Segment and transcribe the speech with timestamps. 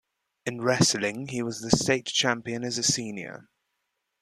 [0.47, 3.47] In wrestling, he was the state champion as a senior.